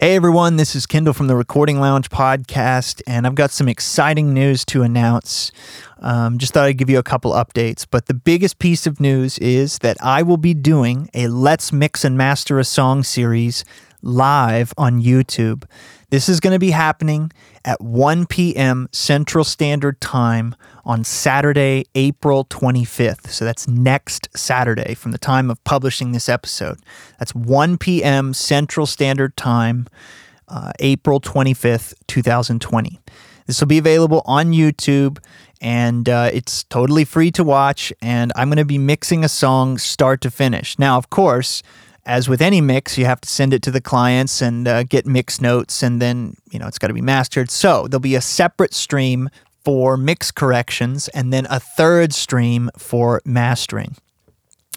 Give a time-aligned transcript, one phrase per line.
[0.00, 4.32] Hey everyone, this is Kendall from the Recording Lounge podcast, and I've got some exciting
[4.32, 5.50] news to announce.
[5.98, 9.40] Um, just thought I'd give you a couple updates, but the biggest piece of news
[9.40, 13.64] is that I will be doing a Let's Mix and Master a Song series
[14.00, 15.64] live on YouTube.
[16.10, 17.32] This is going to be happening
[17.66, 18.88] at 1 p.m.
[18.92, 20.54] Central Standard Time
[20.86, 23.28] on Saturday, April 25th.
[23.28, 26.78] So that's next Saturday from the time of publishing this episode.
[27.18, 28.32] That's 1 p.m.
[28.32, 29.86] Central Standard Time,
[30.48, 32.98] uh, April 25th, 2020.
[33.44, 35.18] This will be available on YouTube
[35.60, 37.92] and uh, it's totally free to watch.
[38.00, 40.78] And I'm going to be mixing a song start to finish.
[40.78, 41.62] Now, of course,
[42.06, 45.06] as with any mix, you have to send it to the clients and uh, get
[45.06, 47.50] mix notes, and then you know it's got to be mastered.
[47.50, 49.28] So there'll be a separate stream
[49.64, 53.96] for mix corrections, and then a third stream for mastering.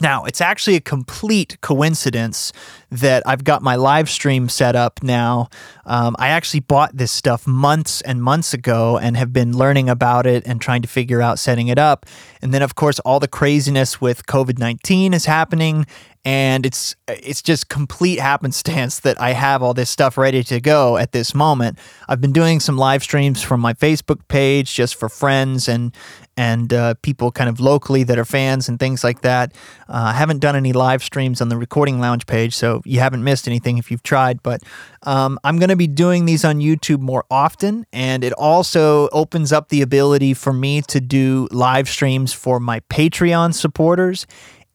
[0.00, 2.52] Now, it's actually a complete coincidence
[2.90, 5.48] that I've got my live stream set up now.
[5.84, 10.26] Um, I actually bought this stuff months and months ago and have been learning about
[10.26, 12.06] it and trying to figure out setting it up.
[12.40, 15.86] And then, of course, all the craziness with COVID 19 is happening
[16.24, 20.98] and it's it's just complete happenstance that I have all this stuff ready to go
[20.98, 21.78] at this moment.
[22.06, 25.94] I've been doing some live streams from my Facebook page just for friends and
[26.36, 29.52] and uh, people kind of locally that are fans and things like that.
[29.88, 33.24] Uh, I haven't done any live streams on the Recording Lounge page, so you haven't
[33.24, 34.42] missed anything if you've tried.
[34.42, 34.62] But
[35.02, 39.52] um, I'm going to be doing these on YouTube more often, and it also opens
[39.52, 44.26] up the ability for me to do live streams for my Patreon supporters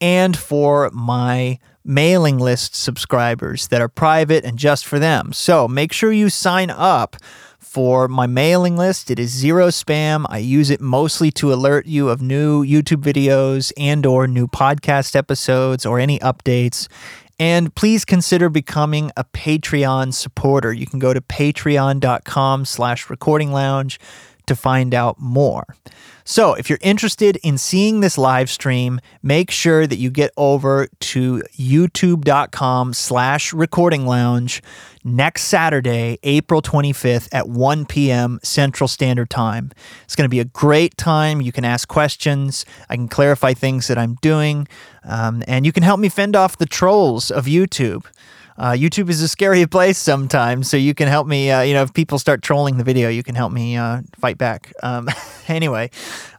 [0.00, 5.32] and for my mailing list subscribers that are private and just for them.
[5.32, 7.16] So make sure you sign up
[7.58, 9.10] for my mailing list.
[9.10, 10.26] It is zero spam.
[10.28, 15.16] I use it mostly to alert you of new YouTube videos and or new podcast
[15.16, 16.86] episodes or any updates.
[17.42, 20.72] And please consider becoming a Patreon supporter.
[20.72, 23.98] You can go to patreon.com slash recording lounge
[24.46, 25.64] to find out more.
[26.24, 30.86] So, if you're interested in seeing this live stream, make sure that you get over
[31.00, 34.62] to youtube.com slash recording lounge
[35.02, 38.38] next Saturday, April 25th at 1 p.m.
[38.44, 39.72] Central Standard Time.
[40.04, 41.40] It's going to be a great time.
[41.40, 42.64] You can ask questions.
[42.88, 44.68] I can clarify things that I'm doing.
[45.04, 48.06] Um, and you can help me fend off the trolls of YouTube.
[48.56, 51.50] Uh, YouTube is a scary place sometimes, so you can help me.
[51.50, 54.38] Uh, you know, if people start trolling the video, you can help me uh, fight
[54.38, 54.72] back.
[54.82, 55.08] Um,
[55.48, 55.90] anyway,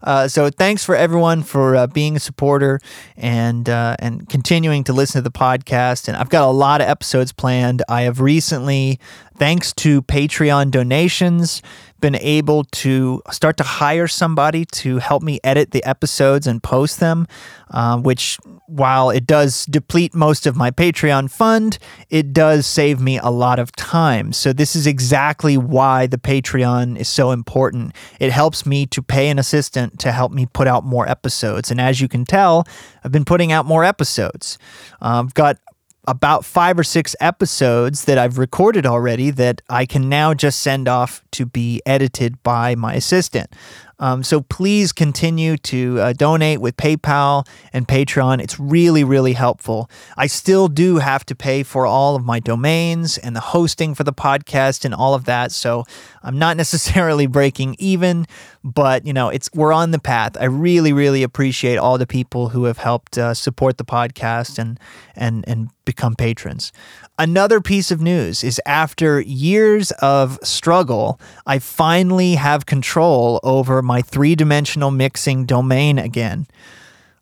[0.02, 2.80] uh, so thanks for everyone for uh, being a supporter
[3.18, 6.08] and uh, and continuing to listen to the podcast.
[6.08, 7.82] And I've got a lot of episodes planned.
[7.90, 9.00] I have recently,
[9.38, 11.62] thanks to Patreon donations,
[12.04, 17.00] been able to start to hire somebody to help me edit the episodes and post
[17.00, 17.26] them,
[17.72, 18.38] uh, which,
[18.68, 21.78] while it does deplete most of my Patreon fund,
[22.10, 24.34] it does save me a lot of time.
[24.34, 27.96] So, this is exactly why the Patreon is so important.
[28.20, 31.72] It helps me to pay an assistant to help me put out more episodes.
[31.72, 32.66] And as you can tell,
[33.04, 34.58] I've been putting out more episodes.
[35.02, 35.58] Uh, I've got
[36.06, 40.88] about five or six episodes that I've recorded already that I can now just send
[40.88, 43.54] off to be edited by my assistant.
[44.04, 48.42] Um, so please continue to uh, donate with PayPal and Patreon.
[48.42, 49.90] It's really, really helpful.
[50.18, 54.04] I still do have to pay for all of my domains and the hosting for
[54.04, 55.54] the podcast and all of that.
[55.54, 55.86] So
[56.22, 58.28] I'm not necessarily breaking even,
[58.62, 60.36] but you know, it's we're on the path.
[60.38, 64.78] I really, really appreciate all the people who have helped uh, support the podcast and
[65.16, 66.72] and and become patrons.
[67.20, 73.93] Another piece of news is after years of struggle, I finally have control over my
[74.02, 76.48] three dimensional mixing domain again.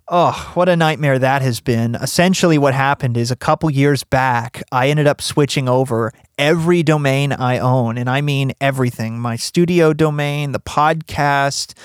[0.07, 1.95] Oh, what a nightmare that has been.
[1.95, 7.31] Essentially, what happened is a couple years back, I ended up switching over every domain
[7.31, 11.75] I own, and I mean everything my studio domain, the podcast,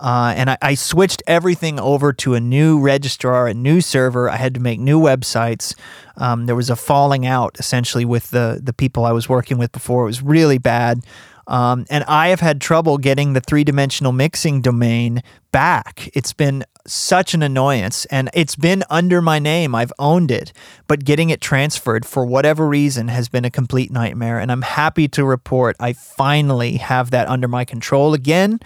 [0.00, 4.28] uh, and I, I, switched everything over to a new registrar, a new server.
[4.28, 5.74] I had to make new websites.
[6.18, 9.72] Um, there was a falling out essentially with the the people I was working with
[9.72, 10.02] before.
[10.02, 11.02] It was really bad.
[11.46, 15.22] Um, and I have had trouble getting the three dimensional mixing domain
[15.52, 16.10] back.
[16.12, 19.74] It's been such an annoyance and it's been under my name.
[19.74, 20.52] I've owned it,
[20.86, 24.38] but getting it transferred for whatever reason has been a complete nightmare.
[24.38, 28.60] And I'm happy to report I finally have that under my control again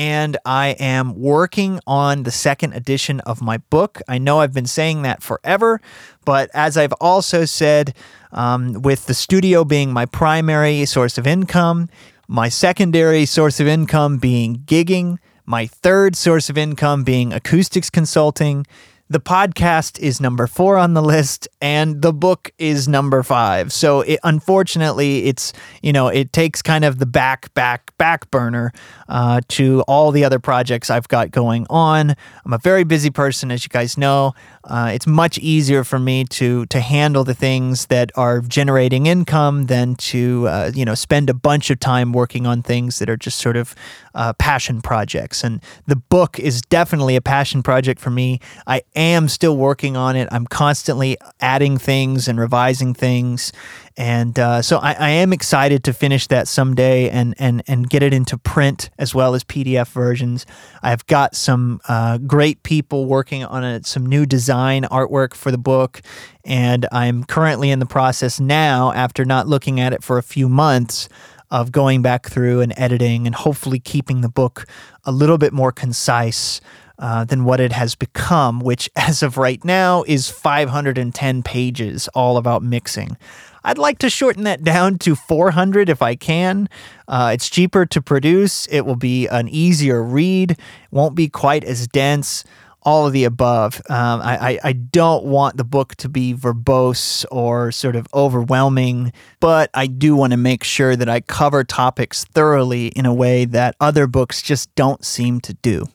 [0.00, 4.00] and I am working on the second edition of my book.
[4.08, 5.78] I know I've been saying that forever,
[6.24, 7.94] but as I've also said,
[8.32, 11.90] um, with the studio being my primary source of income,
[12.28, 18.66] my secondary source of income being gigging, my third source of income being acoustics consulting,
[19.10, 23.72] the podcast is number four on the list and the book is number five.
[23.72, 25.52] So it, unfortunately, it's,
[25.82, 28.72] you know, it takes kind of the back, back, back burner
[29.08, 32.14] uh, to all the other projects I've got going on.
[32.44, 34.32] I'm a very busy person, as you guys know.
[34.64, 39.66] Uh, it's much easier for me to to handle the things that are generating income
[39.66, 43.16] than to uh, you know spend a bunch of time working on things that are
[43.16, 43.74] just sort of
[44.14, 45.44] uh, passion projects.
[45.44, 48.40] And the book is definitely a passion project for me.
[48.66, 50.28] I am still working on it.
[50.30, 53.52] I'm constantly adding things and revising things.
[53.96, 58.02] And uh, so I, I, am excited to finish that someday and, and, and get
[58.02, 60.46] it into print as well as PDF versions.
[60.82, 65.58] I've got some uh, great people working on it, some new design artwork for the
[65.58, 66.02] book.
[66.44, 70.48] And I'm currently in the process now, after not looking at it for a few
[70.48, 71.08] months,
[71.52, 74.66] of going back through and editing and hopefully keeping the book
[75.04, 76.60] a little bit more concise
[76.98, 82.36] uh, than what it has become, which as of right now is 510 pages, all
[82.36, 83.16] about mixing.
[83.62, 86.68] I'd like to shorten that down to 400 if I can.
[87.06, 90.58] Uh, it's cheaper to produce, it will be an easier read,
[90.90, 92.42] won't be quite as dense
[92.82, 93.82] all of the above.
[93.90, 99.70] Um, I, I, don't want the book to be verbose or sort of overwhelming, but
[99.74, 103.76] I do want to make sure that I cover topics thoroughly in a way that
[103.80, 105.88] other books just don't seem to do.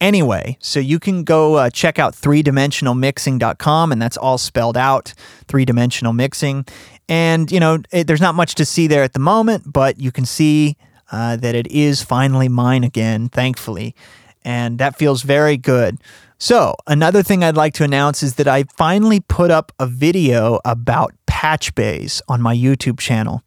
[0.00, 5.14] Anyway, so you can go uh, check out 3dimensionalmixing.com, and that's all spelled out,
[5.46, 6.64] three dimensional mixing.
[7.08, 10.10] And, you know, it, there's not much to see there at the moment, but you
[10.10, 10.76] can see
[11.12, 13.94] uh, that it is finally mine again, thankfully.
[14.44, 15.98] And that feels very good.
[16.38, 20.58] So, another thing I'd like to announce is that I finally put up a video
[20.64, 23.42] about patch bays on my YouTube channel.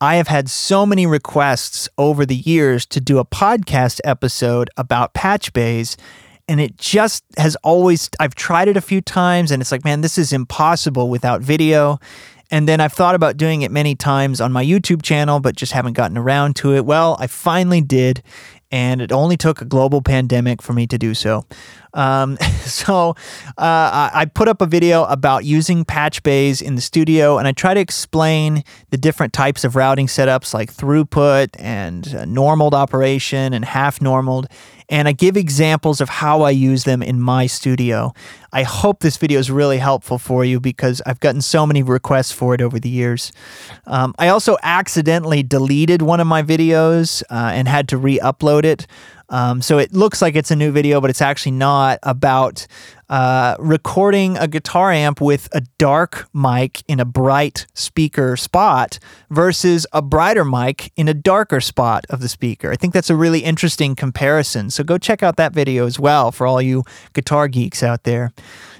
[0.00, 5.14] I have had so many requests over the years to do a podcast episode about
[5.14, 5.96] patch bays,
[6.46, 10.02] and it just has always, I've tried it a few times, and it's like, man,
[10.02, 11.98] this is impossible without video.
[12.50, 15.72] And then I've thought about doing it many times on my YouTube channel, but just
[15.72, 16.84] haven't gotten around to it.
[16.84, 18.22] Well, I finally did,
[18.70, 21.44] and it only took a global pandemic for me to do so.
[21.96, 23.16] Um, so
[23.58, 27.52] uh, I put up a video about using patch bays in the studio, and I
[27.52, 33.52] try to explain the different types of routing setups like throughput and uh, normaled operation
[33.52, 34.48] and half normaled
[34.88, 38.12] and I give examples of how I use them in my studio.
[38.52, 42.32] I hope this video is really helpful for you because I've gotten so many requests
[42.32, 43.32] for it over the years.
[43.86, 48.64] Um, I also accidentally deleted one of my videos uh, and had to re upload
[48.64, 48.86] it.
[49.28, 52.66] Um, so it looks like it's a new video, but it's actually not about
[53.08, 58.98] uh, recording a guitar amp with a dark mic in a bright speaker spot
[59.30, 62.70] versus a brighter mic in a darker spot of the speaker.
[62.70, 64.70] I think that's a really interesting comparison.
[64.70, 66.82] So go check out that video as well for all you
[67.12, 68.32] guitar geeks out there.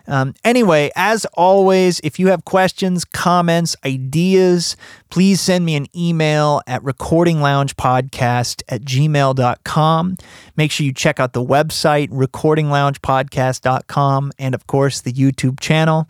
[0.09, 4.77] Um, anyway, as always, if you have questions, comments, ideas,
[5.11, 10.17] please send me an email at recordingloungepodcast at gmail.com.
[10.57, 16.07] Make sure you check out the website, recordingloungepodcast.com, and of course, the YouTube channel.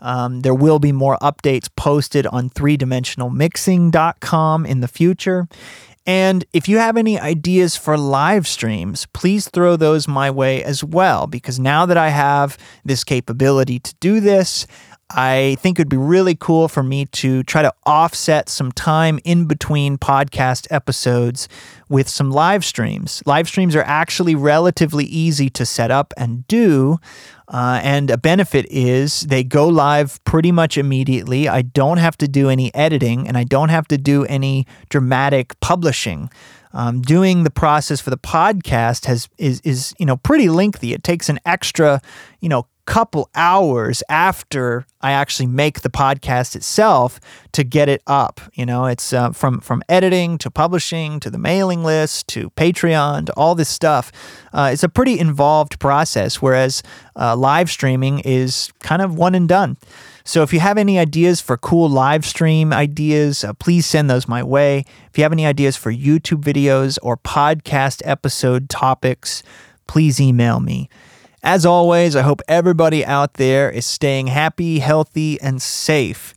[0.00, 5.48] Um, there will be more updates posted on 3dimensionalmixing.com in the future.
[6.06, 10.84] And if you have any ideas for live streams, please throw those my way as
[10.84, 14.68] well, because now that I have this capability to do this,
[15.10, 19.20] I think it would be really cool for me to try to offset some time
[19.24, 21.48] in between podcast episodes
[21.88, 23.22] with some live streams.
[23.24, 26.98] Live streams are actually relatively easy to set up and do.
[27.46, 31.48] Uh, and a benefit is they go live pretty much immediately.
[31.48, 35.58] I don't have to do any editing and I don't have to do any dramatic
[35.60, 36.30] publishing.
[36.72, 40.92] Um, doing the process for the podcast has is is you know pretty lengthy.
[40.92, 42.02] It takes an extra
[42.40, 47.20] you know couple hours after I actually make the podcast itself
[47.52, 48.40] to get it up.
[48.54, 53.26] You know, it's uh, from from editing to publishing to the mailing list to Patreon
[53.26, 54.12] to all this stuff.
[54.52, 56.82] Uh, it's a pretty involved process, whereas
[57.16, 59.76] uh, live streaming is kind of one and done.
[60.24, 64.26] So if you have any ideas for cool live stream ideas, uh, please send those
[64.26, 64.84] my way.
[65.10, 69.44] If you have any ideas for YouTube videos or podcast episode topics,
[69.86, 70.88] please email me.
[71.42, 76.34] As always, I hope everybody out there is staying happy, healthy, and safe.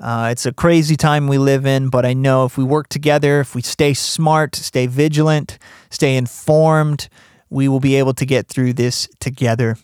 [0.00, 3.40] Uh, it's a crazy time we live in, but I know if we work together,
[3.40, 5.58] if we stay smart, stay vigilant,
[5.90, 7.08] stay informed,
[7.50, 9.76] we will be able to get through this together.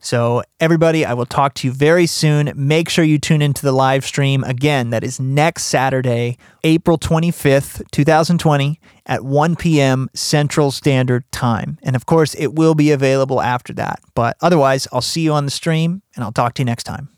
[0.00, 2.52] So, everybody, I will talk to you very soon.
[2.54, 4.44] Make sure you tune into the live stream.
[4.44, 10.08] Again, that is next Saturday, April 25th, 2020, at 1 p.m.
[10.14, 11.78] Central Standard Time.
[11.82, 14.00] And of course, it will be available after that.
[14.14, 17.08] But otherwise, I'll see you on the stream and I'll talk to you next time.